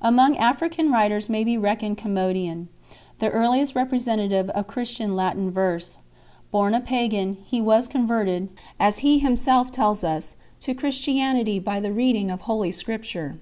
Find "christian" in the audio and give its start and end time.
4.68-5.16